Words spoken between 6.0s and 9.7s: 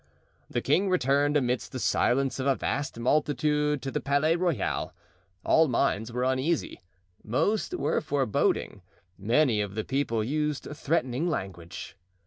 were uneasy, most were foreboding, many